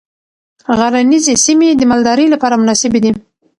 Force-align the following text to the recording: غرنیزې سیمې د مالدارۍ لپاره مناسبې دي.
غرنیزې 0.77 1.35
سیمې 1.45 1.69
د 1.75 1.81
مالدارۍ 1.91 2.27
لپاره 2.31 2.59
مناسبې 2.61 2.99
دي. 3.03 3.11